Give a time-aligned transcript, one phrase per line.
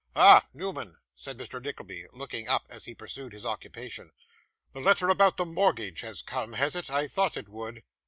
[0.15, 0.47] 'Ah!
[0.51, 1.61] Newman,' said Mr.
[1.61, 4.11] Nickleby, looking up as he pursued his occupation.
[4.73, 6.89] 'The letter about the mortgage has come, has it?
[6.89, 7.83] I thought it would.